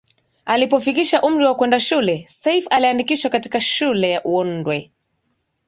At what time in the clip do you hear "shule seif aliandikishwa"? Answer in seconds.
1.79-3.31